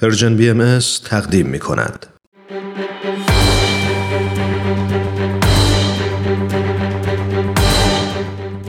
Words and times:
پرژن 0.00 0.36
بی 0.36 0.50
ام 0.50 0.78
تقدیم 1.04 1.46
می 1.46 1.58
کند. 1.58 2.06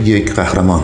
یک 0.03 0.33
قهرمان 0.33 0.83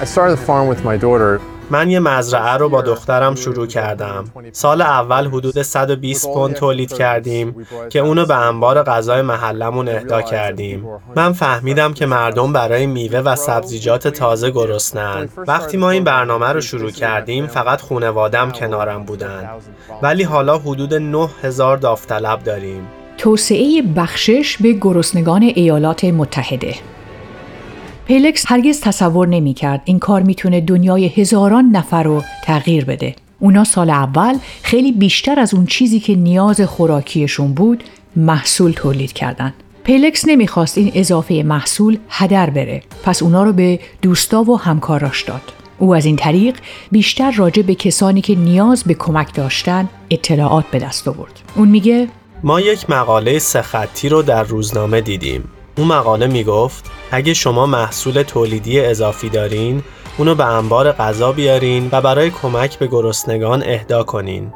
I 0.00 0.04
started 0.04 0.32
the 0.32 0.44
farm 0.46 0.66
with 0.68 0.84
my 0.84 0.96
daughter. 0.96 1.40
من 1.72 1.90
یه 1.90 2.00
مزرعه 2.00 2.52
رو 2.52 2.68
با 2.68 2.82
دخترم 2.82 3.34
شروع 3.34 3.66
کردم. 3.66 4.24
سال 4.52 4.82
اول 4.82 5.26
حدود 5.26 5.62
120 5.62 6.32
پوند 6.34 6.54
تولید 6.54 6.92
کردیم 6.92 7.66
که 7.90 7.98
اونو 7.98 8.26
به 8.26 8.36
انبار 8.36 8.82
غذای 8.82 9.22
محلمون 9.22 9.88
اهدا 9.88 10.22
کردیم. 10.22 10.86
من 11.16 11.32
فهمیدم 11.32 11.92
که 11.92 12.06
مردم 12.06 12.52
برای 12.52 12.86
میوه 12.86 13.18
و 13.18 13.36
سبزیجات 13.36 14.08
تازه 14.08 14.50
گرسنن. 14.50 15.28
وقتی 15.36 15.76
ما 15.76 15.90
این 15.90 16.04
برنامه 16.04 16.48
رو 16.48 16.60
شروع 16.60 16.90
کردیم 16.90 17.46
فقط 17.46 17.80
خونوادم 17.80 18.50
کنارم 18.50 19.04
بودن. 19.04 19.48
ولی 20.02 20.22
حالا 20.22 20.58
حدود 20.58 20.94
9000 20.94 21.76
داوطلب 21.76 22.42
داریم. 22.42 22.88
توسعه 23.18 23.82
بخشش 23.96 24.56
به 24.60 24.72
گرسنگان 24.72 25.42
ایالات 25.42 26.04
متحده 26.04 26.74
پیلکس 28.12 28.44
هرگز 28.46 28.80
تصور 28.80 29.28
نمی 29.28 29.54
کرد 29.54 29.82
این 29.84 29.98
کار 29.98 30.22
می‌تونه 30.22 30.60
دنیای 30.60 31.06
هزاران 31.06 31.64
نفر 31.64 32.02
رو 32.02 32.22
تغییر 32.44 32.84
بده. 32.84 33.14
اونا 33.38 33.64
سال 33.64 33.90
اول 33.90 34.38
خیلی 34.62 34.92
بیشتر 34.92 35.40
از 35.40 35.54
اون 35.54 35.66
چیزی 35.66 36.00
که 36.00 36.14
نیاز 36.14 36.60
خوراکیشون 36.60 37.54
بود 37.54 37.84
محصول 38.16 38.72
تولید 38.72 39.12
کردن. 39.12 39.54
پیلکس 39.84 40.24
نمی‌خواست 40.26 40.78
این 40.78 40.92
اضافه 40.94 41.42
محصول 41.42 41.98
هدر 42.08 42.50
بره 42.50 42.82
پس 43.04 43.22
اونا 43.22 43.42
رو 43.42 43.52
به 43.52 43.80
دوستا 44.02 44.42
و 44.42 44.60
همکاراش 44.60 45.22
داد. 45.22 45.52
او 45.78 45.94
از 45.94 46.04
این 46.04 46.16
طریق 46.16 46.56
بیشتر 46.90 47.30
راجع 47.30 47.62
به 47.62 47.74
کسانی 47.74 48.20
که 48.20 48.34
نیاز 48.34 48.84
به 48.84 48.94
کمک 48.94 49.34
داشتن 49.34 49.88
اطلاعات 50.10 50.64
به 50.70 50.78
دست 50.78 51.08
آورد. 51.08 51.40
اون 51.56 51.68
میگه 51.68 52.08
ما 52.42 52.60
یک 52.60 52.90
مقاله 52.90 53.38
سه 53.38 53.61
خطی 53.61 54.08
رو 54.08 54.22
در 54.22 54.42
روزنامه 54.42 55.00
دیدیم. 55.00 55.44
اون 55.78 55.88
مقاله 55.88 56.26
می‌گفت 56.26 56.91
اگه 57.14 57.34
شما 57.34 57.66
محصول 57.66 58.22
تولیدی 58.22 58.80
اضافی 58.80 59.28
دارین 59.28 59.82
اونو 60.18 60.34
به 60.34 60.44
انبار 60.44 60.92
غذا 60.92 61.32
بیارین 61.32 61.88
و 61.92 62.00
برای 62.00 62.30
کمک 62.30 62.78
به 62.78 62.86
گرسنگان 62.86 63.62
اهدا 63.66 64.02
کنین. 64.02 64.52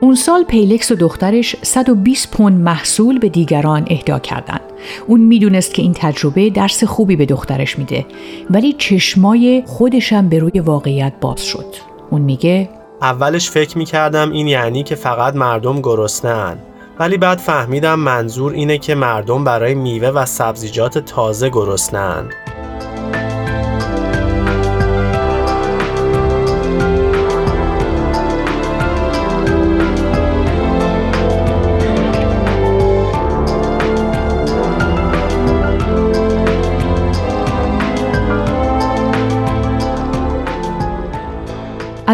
اون 0.00 0.14
سال 0.14 0.44
پیلکس 0.44 0.90
و 0.90 0.94
دخترش 0.94 1.56
120 1.62 2.30
پوند 2.30 2.60
محصول 2.60 3.18
به 3.18 3.28
دیگران 3.28 3.86
اهدا 3.90 4.18
کردند. 4.18 4.60
اون 5.06 5.20
می‌دونست 5.20 5.74
که 5.74 5.82
این 5.82 5.92
تجربه 5.96 6.50
درس 6.50 6.84
خوبی 6.84 7.16
به 7.16 7.26
دخترش 7.26 7.78
میده 7.78 8.06
ولی 8.50 8.72
چشمای 8.72 9.62
خودشم 9.66 10.28
به 10.28 10.38
روی 10.38 10.60
واقعیت 10.60 11.12
باز 11.20 11.44
شد. 11.44 11.74
اون 12.10 12.20
میگه 12.20 12.68
اولش 13.02 13.50
فکر 13.50 13.78
می‌کردم 13.78 14.32
این 14.32 14.46
یعنی 14.46 14.82
که 14.82 14.94
فقط 14.94 15.34
مردم 15.34 15.80
گرسنه‌اند 15.80 16.62
ولی 16.98 17.16
بعد 17.16 17.38
فهمیدم 17.38 17.98
منظور 17.98 18.52
اینه 18.52 18.78
که 18.78 18.94
مردم 18.94 19.44
برای 19.44 19.74
میوه 19.74 20.08
و 20.08 20.26
سبزیجات 20.26 20.98
تازه 20.98 21.48
گرسنه‌اند. 21.48 22.34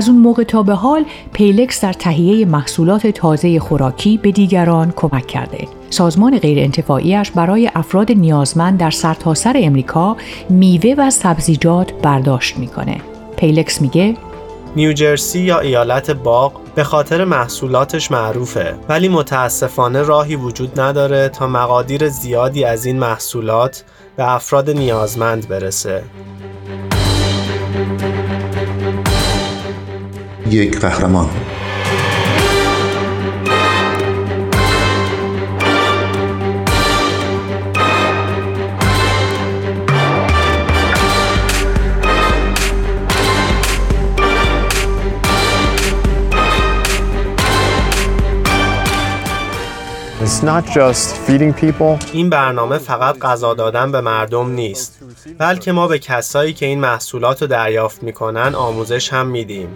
از 0.02 0.08
اون 0.08 0.18
موقع 0.18 0.44
تا 0.44 0.62
به 0.62 0.74
حال 0.74 1.04
پیلکس 1.32 1.80
در 1.80 1.92
تهیه 1.92 2.46
محصولات 2.46 3.06
تازه 3.06 3.60
خوراکی 3.60 4.18
به 4.18 4.32
دیگران 4.32 4.92
کمک 4.96 5.26
کرده. 5.26 5.68
سازمان 5.90 6.38
غیرانتفاعیش 6.38 7.30
برای 7.30 7.70
افراد 7.74 8.12
نیازمند 8.12 8.78
در 8.78 8.90
سرتاسر 8.90 9.52
سر 9.52 9.60
امریکا 9.62 10.16
میوه 10.50 10.94
و 10.98 11.10
سبزیجات 11.10 11.92
برداشت 11.92 12.58
می‌کنه. 12.58 13.00
پیلکس 13.36 13.82
میگه 13.82 14.16
نیوجرسی 14.76 15.40
یا 15.40 15.60
ایالت 15.60 16.10
باغ 16.10 16.52
به 16.74 16.84
خاطر 16.84 17.24
محصولاتش 17.24 18.10
معروفه 18.10 18.74
ولی 18.88 19.08
متاسفانه 19.08 20.02
راهی 20.02 20.36
وجود 20.36 20.80
نداره 20.80 21.28
تا 21.28 21.46
مقادیر 21.46 22.08
زیادی 22.08 22.64
از 22.64 22.86
این 22.86 22.98
محصولات 22.98 23.84
به 24.16 24.32
افراد 24.32 24.70
نیازمند 24.70 25.48
برسه. 25.48 26.02
یک 30.52 30.80
قهرمان. 30.80 31.30
این 52.12 52.30
برنامه 52.30 52.78
فقط 52.78 53.18
غذا 53.18 53.54
دادن 53.54 53.92
به 53.92 54.00
مردم 54.00 54.50
نیست 54.50 54.98
بلکه 55.38 55.72
ما 55.72 55.88
به 55.88 55.98
کسایی 55.98 56.52
که 56.52 56.66
این 56.66 56.80
محصولات 56.80 57.42
رو 57.42 57.48
دریافت 57.48 58.02
می‌کنن 58.02 58.54
آموزش 58.54 59.12
هم 59.12 59.26
میدیم. 59.26 59.68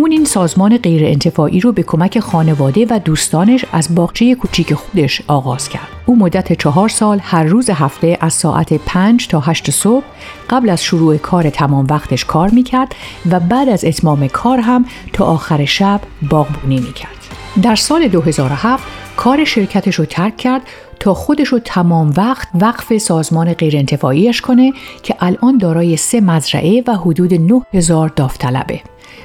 اون 0.00 0.12
این 0.12 0.24
سازمان 0.24 0.76
غیر 0.76 1.04
انتفاعی 1.04 1.60
رو 1.60 1.72
به 1.72 1.82
کمک 1.82 2.18
خانواده 2.18 2.86
و 2.90 3.00
دوستانش 3.04 3.64
از 3.72 3.94
باغچه 3.94 4.34
کوچیک 4.34 4.74
خودش 4.74 5.22
آغاز 5.28 5.68
کرد. 5.68 5.88
او 6.06 6.16
مدت 6.18 6.52
چهار 6.52 6.88
سال 6.88 7.20
هر 7.22 7.44
روز 7.44 7.70
هفته 7.70 8.18
از 8.20 8.32
ساعت 8.32 8.74
5 8.74 9.28
تا 9.28 9.40
8 9.40 9.70
صبح 9.70 10.04
قبل 10.50 10.70
از 10.70 10.84
شروع 10.84 11.16
کار 11.16 11.50
تمام 11.50 11.86
وقتش 11.90 12.24
کار 12.24 12.50
می‌کرد 12.50 12.94
و 13.30 13.40
بعد 13.40 13.68
از 13.68 13.84
اتمام 13.84 14.28
کار 14.28 14.60
هم 14.60 14.84
تا 15.12 15.24
آخر 15.24 15.64
شب 15.64 16.00
باغبونی 16.30 16.80
می‌کرد. 16.80 17.16
در 17.62 17.76
سال 17.76 18.08
2007 18.08 18.84
کار 19.16 19.44
شرکتش 19.44 19.94
رو 19.94 20.04
ترک 20.04 20.36
کرد 20.36 20.62
تا 21.00 21.14
خودش 21.14 21.48
رو 21.48 21.58
تمام 21.58 22.12
وقت 22.16 22.48
وقف 22.54 22.98
سازمان 22.98 23.52
غیرانتفاعیش 23.52 24.40
کنه 24.40 24.72
که 25.02 25.14
الان 25.20 25.58
دارای 25.58 25.96
سه 25.96 26.20
مزرعه 26.20 26.84
و 26.86 26.94
حدود 26.94 27.34
9000 27.34 28.08
داوطلبه. 28.08 28.80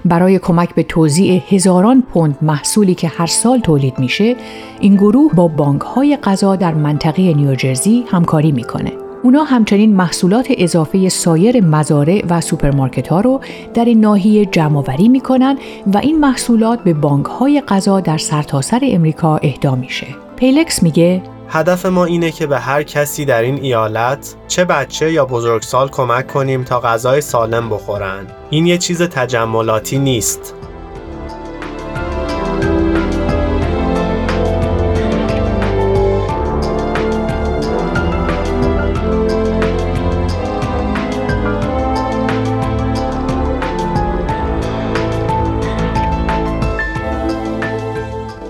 برای 0.05 0.39
کمک 0.39 0.75
به 0.75 0.83
توزیع 0.83 1.41
هزاران 1.49 2.01
پوند 2.01 2.37
محصولی 2.41 2.95
که 2.95 3.07
هر 3.07 3.25
سال 3.25 3.59
تولید 3.59 3.99
میشه 3.99 4.35
این 4.79 4.95
گروه 4.95 5.33
با 5.33 5.47
بانک 5.47 5.81
های 5.81 6.17
غذا 6.17 6.55
در 6.55 6.73
منطقه 6.73 7.33
نیوجرسی 7.33 8.03
همکاری 8.07 8.51
می‌کنه 8.51 8.91
اونا 9.23 9.43
همچنین 9.43 9.95
محصولات 9.95 10.47
اضافه 10.57 11.09
سایر 11.09 11.65
مزارع 11.65 12.21
و 12.29 12.41
سوپرمارکت 12.41 13.07
ها 13.07 13.21
رو 13.21 13.41
در 13.73 13.85
این 13.85 13.99
ناحیه 13.99 14.45
جمع 14.45 14.77
آوری 14.77 15.09
می‌کنن 15.09 15.57
و 15.93 15.97
این 15.97 16.19
محصولات 16.19 16.83
به 16.83 16.93
بانک 16.93 17.25
های 17.25 17.61
غذا 17.61 17.99
در 17.99 18.17
سرتاسر 18.17 18.79
سر 18.79 18.85
امریکا 18.91 19.37
اهدا 19.37 19.75
میشه. 19.75 20.07
پیلکس 20.35 20.83
میگه 20.83 21.21
هدف 21.49 21.85
ما 21.85 22.05
اینه 22.05 22.31
که 22.31 22.47
به 22.47 22.59
هر 22.59 22.83
کسی 22.83 23.25
در 23.25 23.41
این 23.41 23.59
ایالت 23.61 24.35
چه 24.47 24.65
بچه 24.65 25.11
یا 25.11 25.25
بزرگسال 25.25 25.89
کمک 25.89 26.27
کنیم 26.27 26.63
تا 26.63 26.79
غذای 26.79 27.21
سالم 27.21 27.69
بخورن. 27.69 28.27
این 28.49 28.65
یه 28.65 28.77
چیز 28.77 29.01
تجملاتی 29.01 29.99
نیست. 29.99 30.55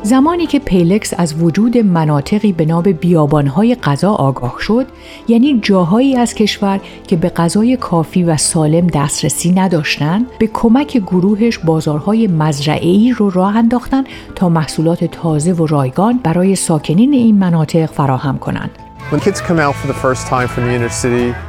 زمانی 0.06 0.46
که 0.46 0.60
پیلکس 0.60 1.14
از 1.18 1.42
وجود 1.42 1.78
مناطقی 1.78 2.54
به 2.54 2.66
نام 2.66 2.84
بیابانهای 2.84 3.76
غذا 3.76 4.12
آگاه 4.12 4.56
شد 4.60 4.86
یعنی 5.28 5.60
جاهایی 5.60 6.18
از 6.18 6.34
کشور 6.34 6.80
که 7.08 7.16
به 7.16 7.30
غذای 7.30 7.78
کافی 7.78 8.24
و 8.24 8.38
سالم 8.38 8.88
دسترسی 8.88 9.52
نداشتند 9.52 10.26
به 10.40 10.50
کمک 10.54 10.98
گروهش 10.98 11.58
بازارهای 11.58 12.28
مزرعه‌ای 12.28 13.14
رو 13.18 13.30
راه 13.30 13.58
انداختن 13.58 14.04
تا 14.36 14.50
محصولات 14.50 15.04
تازه 15.04 15.54
و 15.54 15.68
رایگان 15.68 16.20
برای 16.24 16.56
ساکنین 16.56 17.14
این 17.14 17.38
مناطق 17.38 17.86
فراهم 17.86 18.38
کنند. 18.38 18.72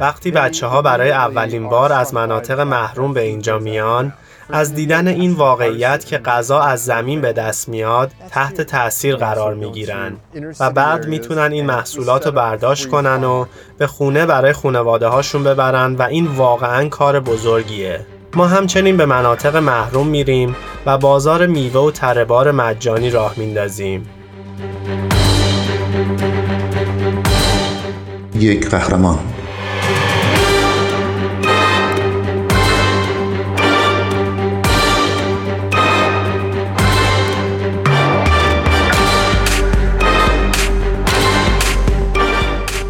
وقتی 0.01 0.31
بچه 0.31 0.67
ها 0.67 0.81
برای 0.81 1.11
اولین 1.11 1.69
بار 1.69 1.93
از 1.93 2.13
مناطق 2.13 2.59
محروم 2.59 3.13
به 3.13 3.21
اینجا 3.21 3.59
میان 3.59 4.13
از 4.49 4.75
دیدن 4.75 5.07
این 5.07 5.33
واقعیت 5.33 6.05
که 6.05 6.17
غذا 6.17 6.59
از 6.59 6.85
زمین 6.85 7.21
به 7.21 7.33
دست 7.33 7.69
میاد 7.69 8.11
تحت 8.29 8.61
تاثیر 8.61 9.15
قرار 9.15 9.53
می‌گیرن 9.53 10.13
و 10.59 10.71
بعد 10.71 11.07
می‌تونن 11.07 11.51
این 11.51 11.65
محصولات 11.65 12.25
رو 12.25 12.31
برداشت 12.31 12.89
کنن 12.89 13.23
و 13.23 13.45
به 13.77 13.87
خونه 13.87 14.25
برای 14.25 14.53
خونواده 14.53 15.07
هاشون 15.07 15.43
ببرن 15.43 15.95
و 15.95 16.01
این 16.01 16.25
واقعا 16.25 16.89
کار 16.89 17.19
بزرگیه. 17.19 18.05
ما 18.35 18.47
همچنین 18.47 18.97
به 18.97 19.05
مناطق 19.05 19.55
محروم 19.55 20.07
میریم 20.07 20.55
و 20.85 20.97
بازار 20.97 21.47
میوه 21.47 21.81
و 21.81 21.91
تربار 21.91 22.51
مجانی 22.51 23.09
راه 23.09 23.33
میندازیم. 23.37 24.09
یک 28.35 28.69
قهرمان. 28.69 29.19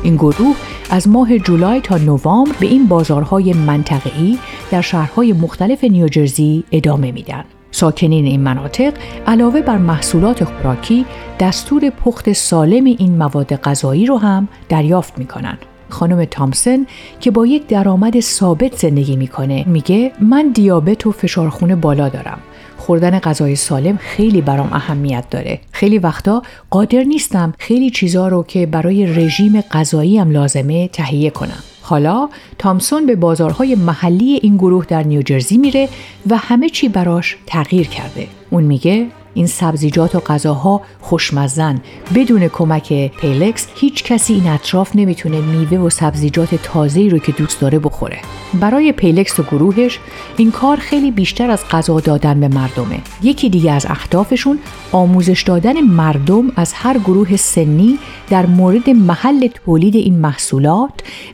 این 0.08 0.16
گروه 0.16 0.56
از 0.90 1.08
ماه 1.08 1.40
جولای 1.40 1.82
تا 1.82 1.98
نوامبر 1.98 2.56
به 2.60 2.66
این 2.66 2.88
بازارهای 2.88 3.54
منطقه‌ای 3.54 4.38
در 4.72 4.82
شهرهای 4.82 5.34
مختلف 5.34 5.84
نیوجرسی 5.84 6.64
ادامه 6.72 7.12
میدن. 7.12 7.44
ساکنین 7.72 8.26
این 8.26 8.42
مناطق 8.42 8.94
علاوه 9.28 9.62
بر 9.62 9.78
محصولات 9.78 10.44
خوراکی 10.44 11.06
دستور 11.40 11.90
پخت 11.90 12.34
سالم 12.34 12.86
این 12.86 13.18
مواد 13.18 13.56
غذایی 13.56 14.06
رو 14.06 14.18
هم 14.18 14.48
دریافت 14.70 15.18
می‌کنن. 15.18 15.58
خانم 15.90 16.26
تامسن 16.26 16.86
که 17.20 17.32
با 17.32 17.46
یک 17.46 17.68
درآمد 17.68 18.20
ثابت 18.20 18.78
زندگی 18.78 19.16
می‌کنه 19.16 19.66
میگه 19.68 20.12
من 20.22 20.52
دیابت 20.54 21.08
و 21.08 21.12
فشار 21.12 21.50
خون 21.50 21.76
بالا 21.76 22.10
دارم 22.10 22.40
خوردن 22.88 23.20
غذای 23.20 23.56
سالم 23.56 23.98
خیلی 23.98 24.42
برام 24.42 24.74
اهمیت 24.74 25.30
داره. 25.30 25.60
خیلی 25.72 25.98
وقتا 26.00 26.42
قادر 26.70 27.04
نیستم 27.04 27.54
خیلی 27.58 27.90
چیزا 27.90 28.28
رو 28.28 28.44
که 28.44 28.66
برای 28.66 29.06
رژیم 29.06 29.62
غذایی 29.62 30.18
هم 30.18 30.32
لازمه 30.32 30.88
تهیه 30.88 31.30
کنم. 31.30 31.64
حالا 31.82 32.30
تامسون 32.58 33.06
به 33.06 33.16
بازارهای 33.16 33.76
محلی 33.76 34.40
این 34.44 34.58
گروه 34.58 34.86
در 34.86 35.04
نیوجرسی 35.04 35.58
میره 35.58 35.90
و 36.30 36.38
همه 36.38 36.70
چی 36.70 36.90
براش 36.90 37.38
تغییر 37.46 37.88
کرده. 37.88 38.28
اون 38.50 38.64
میگه 38.64 39.08
این 39.34 39.48
سبزیجات 39.48 40.16
و 40.16 40.20
غذاها 40.20 40.82
خوشمزن 41.02 41.82
بدون 42.16 42.48
کمک 42.48 43.12
پیلکس 43.12 43.68
هیچ 43.76 44.04
کسی 44.04 44.34
این 44.34 44.48
اطراف 44.48 44.96
نمی‌تونه 44.96 45.42
میوه 45.42 45.78
و 45.78 45.90
سبزیجات 45.90 46.56
تازه‌ای 46.56 47.10
رو 47.10 47.18
که 47.18 47.32
دوست 47.32 47.62
داره 47.62 47.80
بخوره. 47.80 48.18
برای 48.54 48.92
پیلکس 48.92 49.40
و 49.40 49.44
گروهش 49.44 50.00
این 50.38 50.52
کار 50.52 50.78
خیلی 50.78 51.12
بیشتر 51.12 51.52
از 51.52 51.64
غذا 51.72 52.00
دادن 52.00 52.40
به 52.40 52.48
مردمه. 52.48 53.00
یکی 53.24 53.50
دیگه 53.50 53.72
از 53.72 53.86
اهدافشون 53.90 54.60
آموزش 54.92 55.42
دادن 55.42 55.82
مردم 55.82 56.52
از 56.56 56.74
هر 56.74 56.98
گروه 56.98 57.36
سنی 57.36 58.00
در 58.30 58.46
مورد 58.46 58.90
محل 58.90 59.48
تولید 59.48 59.96
این 59.96 60.20
محصولات 60.20 60.92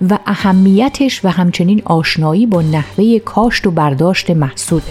و 0.09 0.19
اهمیتش 0.25 1.25
و 1.25 1.29
همچنین 1.29 1.81
آشنایی 1.85 2.45
با 2.45 2.61
نحوه 2.61 3.19
کاشت 3.19 3.67
و 3.67 3.71
برداشت 3.71 4.29
محصوله. 4.29 4.83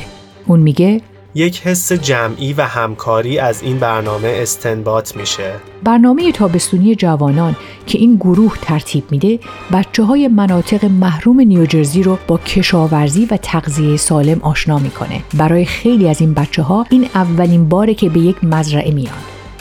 اون 0.46 0.60
میگه 0.60 1.00
یک 1.34 1.60
حس 1.60 1.92
جمعی 1.92 2.52
و 2.52 2.62
همکاری 2.62 3.38
از 3.38 3.62
این 3.62 3.78
برنامه 3.78 4.38
استنباط 4.42 5.16
میشه. 5.16 5.54
برنامه 5.82 6.32
تابستونی 6.32 6.94
جوانان 6.94 7.56
که 7.86 7.98
این 7.98 8.16
گروه 8.16 8.56
ترتیب 8.62 9.04
میده 9.10 9.38
بچه 9.72 10.02
های 10.02 10.28
مناطق 10.28 10.84
محروم 10.84 11.40
نیوجرسی 11.40 12.02
رو 12.02 12.18
با 12.26 12.38
کشاورزی 12.38 13.28
و 13.30 13.36
تغذیه 13.36 13.96
سالم 13.96 14.40
آشنا 14.42 14.78
می‌کنه. 14.78 15.22
برای 15.34 15.64
خیلی 15.64 16.08
از 16.08 16.20
این 16.20 16.34
بچه 16.34 16.62
ها 16.62 16.86
این 16.90 17.08
اولین 17.14 17.68
باره 17.68 17.94
که 17.94 18.08
به 18.08 18.20
یک 18.20 18.44
مزرعه 18.44 18.90
میان. 18.90 19.14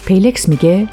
پیلکس 0.06 0.50
میگه 0.50 0.88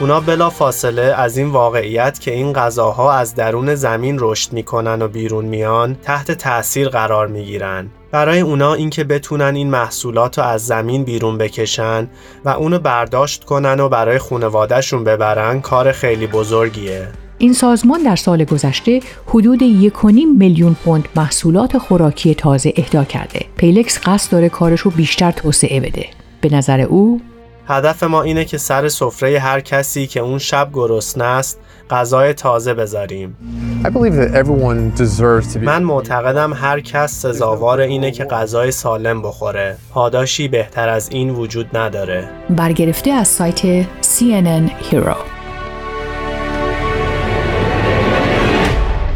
اونا 0.00 0.20
بلا 0.20 0.50
فاصله 0.50 1.02
از 1.02 1.36
این 1.36 1.48
واقعیت 1.48 2.20
که 2.20 2.34
این 2.34 2.52
غذاها 2.52 3.12
از 3.12 3.34
درون 3.34 3.74
زمین 3.74 4.16
رشد 4.20 4.52
می‌کنن 4.52 5.02
و 5.02 5.08
بیرون 5.08 5.44
میان 5.44 5.96
تحت 6.02 6.30
تاثیر 6.30 6.88
قرار 6.88 7.26
می‌گیرن 7.26 7.90
برای 8.10 8.40
اونا 8.40 8.74
اینکه 8.74 9.04
بتونن 9.04 9.54
این 9.54 9.70
محصولات 9.70 10.38
رو 10.38 10.44
از 10.44 10.66
زمین 10.66 11.04
بیرون 11.04 11.38
بکشن 11.38 12.08
و 12.44 12.48
اونو 12.48 12.78
برداشت 12.78 13.44
کنن 13.44 13.80
و 13.80 13.88
برای 13.88 14.18
خانوادهشون 14.18 15.04
ببرن 15.04 15.60
کار 15.60 15.92
خیلی 15.92 16.26
بزرگیه 16.26 17.08
این 17.38 17.52
سازمان 17.52 18.02
در 18.02 18.16
سال 18.16 18.44
گذشته 18.44 19.00
حدود 19.26 19.60
1.5 19.60 20.04
میلیون 20.38 20.76
پوند 20.84 21.08
محصولات 21.16 21.78
خوراکی 21.78 22.34
تازه 22.34 22.72
اهدا 22.76 23.04
کرده. 23.04 23.40
پیلکس 23.56 24.00
قصد 24.04 24.32
داره 24.32 24.48
کارش 24.48 24.80
رو 24.80 24.90
بیشتر 24.90 25.30
توسعه 25.30 25.80
بده. 25.80 26.06
به 26.40 26.54
نظر 26.54 26.80
او 26.80 27.20
هدف 27.70 28.02
ما 28.02 28.22
اینه 28.22 28.44
که 28.44 28.58
سر 28.58 28.88
سفره 28.88 29.38
هر 29.38 29.60
کسی 29.60 30.06
که 30.06 30.20
اون 30.20 30.38
شب 30.38 30.68
گرسنه 30.72 31.24
است 31.24 31.58
غذای 31.90 32.34
تازه 32.34 32.74
بذاریم. 32.74 33.36
من 35.62 35.82
معتقدم 35.82 36.52
هر 36.54 36.80
کس 36.80 37.22
سزاوار 37.22 37.80
اینه 37.80 38.10
که 38.10 38.24
غذای 38.24 38.70
سالم 38.70 39.22
بخوره. 39.22 39.76
پاداشی 39.90 40.48
بهتر 40.48 40.88
از 40.88 41.08
این 41.12 41.30
وجود 41.30 41.76
نداره. 41.76 42.28
برگرفته 42.50 43.10
از 43.10 43.28
سایت 43.28 43.82
CNN 44.02 44.70
Hero 44.90 45.16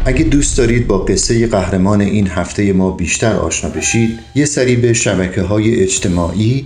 اگه 0.05 0.23
دوست 0.23 0.57
دارید 0.57 0.87
با 0.87 0.97
قصه 0.97 1.47
قهرمان 1.47 2.01
این 2.01 2.27
هفته 2.27 2.73
ما 2.73 2.91
بیشتر 2.91 3.35
آشنا 3.35 3.69
بشید 3.69 4.19
یه 4.35 4.45
سری 4.45 4.75
به 4.75 4.93
شبکه 4.93 5.41
های 5.41 5.83
اجتماعی 5.83 6.65